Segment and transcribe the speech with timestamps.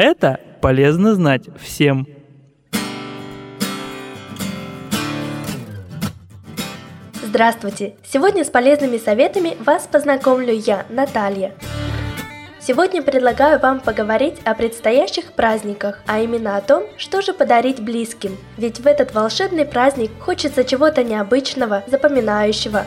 [0.00, 2.06] Это полезно знать всем.
[7.20, 7.96] Здравствуйте!
[8.04, 11.52] Сегодня с полезными советами вас познакомлю я, Наталья.
[12.60, 18.36] Сегодня предлагаю вам поговорить о предстоящих праздниках, а именно о том, что же подарить близким.
[18.56, 22.84] Ведь в этот волшебный праздник хочется чего-то необычного, запоминающего.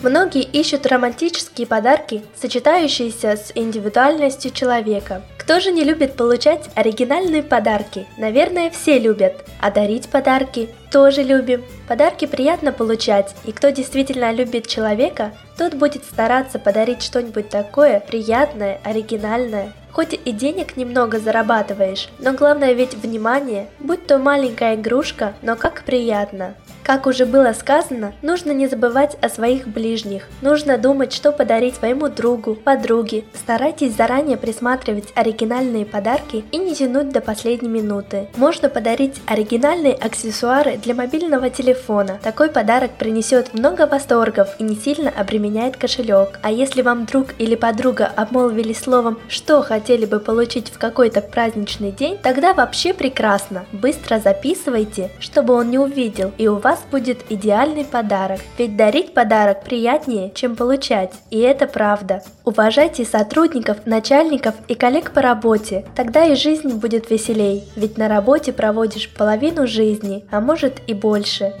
[0.00, 5.22] Многие ищут романтические подарки, сочетающиеся с индивидуальностью человека.
[5.50, 8.06] Кто же не любит получать оригинальные подарки?
[8.16, 9.44] Наверное, все любят.
[9.58, 11.64] А дарить подарки тоже любим.
[11.88, 18.80] Подарки приятно получать, и кто действительно любит человека, тот будет стараться подарить что-нибудь такое приятное,
[18.82, 19.74] оригинальное.
[19.92, 25.82] Хоть и денег немного зарабатываешь, но главное ведь внимание, будь то маленькая игрушка, но как
[25.82, 26.54] приятно.
[26.82, 30.28] Как уже было сказано, нужно не забывать о своих ближних.
[30.40, 33.24] Нужно думать, что подарить своему другу, подруге.
[33.34, 38.28] Старайтесь заранее присматривать оригинальные подарки и не тянуть до последней минуты.
[38.36, 42.18] Можно подарить оригинальные аксессуары для мобильного телефона.
[42.22, 45.10] Такой подарок принесет много восторгов и не сильно
[45.50, 46.38] обременяет кошелек.
[46.42, 51.90] А если вам друг или подруга обмолвили словом, что хотели бы получить в какой-то праздничный
[51.90, 53.64] день, тогда вообще прекрасно.
[53.72, 58.40] Быстро записывайте, чтобы он не увидел, и у вас будет идеальный подарок.
[58.58, 62.22] Ведь дарить подарок приятнее, чем получать, и это правда.
[62.44, 68.52] Уважайте сотрудников, начальников и коллег по работе, тогда и жизнь будет веселей, ведь на работе
[68.52, 71.52] проводишь половину жизни, а может и больше.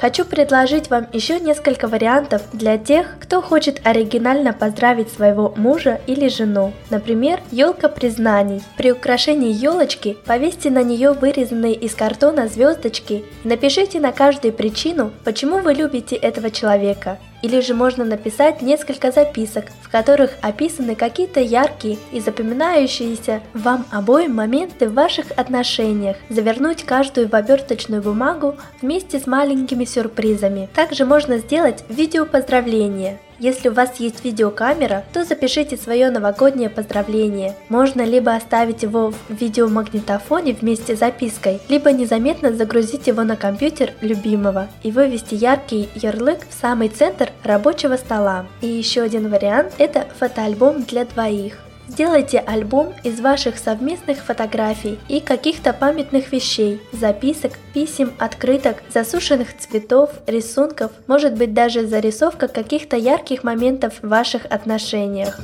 [0.00, 6.28] Хочу предложить вам еще несколько вариантов для тех, кто хочет оригинально поздравить своего мужа или
[6.28, 6.72] жену.
[6.88, 8.62] Например, елка признаний.
[8.78, 15.10] При украшении елочки повесьте на нее вырезанные из картона звездочки и напишите на каждую причину,
[15.22, 17.18] почему вы любите этого человека.
[17.42, 24.36] Или же можно написать несколько записок, в которых описаны какие-то яркие и запоминающиеся вам обоим
[24.36, 30.68] моменты в ваших отношениях, завернуть каждую в оберточную бумагу вместе с маленькими сюрпризами.
[30.76, 33.18] Также можно сделать видео поздравления.
[33.40, 37.56] Если у вас есть видеокамера, то запишите свое новогоднее поздравление.
[37.70, 43.94] Можно либо оставить его в видеомагнитофоне вместе с запиской, либо незаметно загрузить его на компьютер
[44.02, 48.44] любимого и вывести яркий ярлык в самый центр рабочего стола.
[48.60, 51.58] И еще один вариант– это фотоальбом для двоих.
[51.88, 60.10] Сделайте альбом из ваших совместных фотографий и каких-то памятных вещей, записок, писем, открыток, засушенных цветов,
[60.26, 65.40] рисунков, может быть даже зарисовка каких-то ярких моментов в ваших отношениях.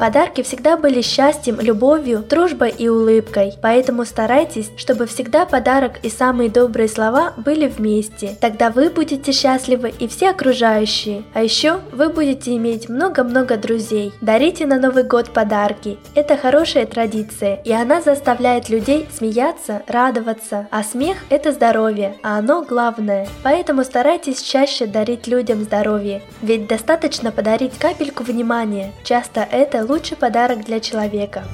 [0.00, 6.48] Подарки всегда были счастьем, любовью, дружбой и улыбкой, поэтому старайтесь, чтобы всегда подарок и самые
[6.48, 8.34] добрые слова были вместе.
[8.40, 11.24] Тогда вы будете счастливы и все окружающие.
[11.34, 14.14] А еще вы будете иметь много-много друзей.
[14.22, 15.98] Дарите на Новый год подарки.
[16.14, 20.66] Это хорошая традиция, и она заставляет людей смеяться, радоваться.
[20.70, 23.28] А смех– это здоровье, а оно главное.
[23.42, 28.92] Поэтому старайтесь чаще дарить людям здоровье, ведь достаточно подарить капельку внимания.
[29.04, 31.44] Часто это лучший подарок для человека.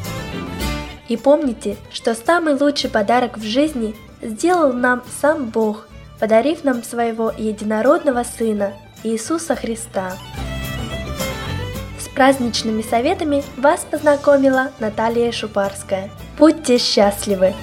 [1.08, 5.88] И помните, что самый лучший подарок в жизни сделал нам сам Бог,
[6.20, 10.12] подарив нам своего единородного Сына, Иисуса Христа.
[11.98, 16.10] С праздничными советами вас познакомила Наталья Шупарская.
[16.38, 17.54] Будьте счастливы!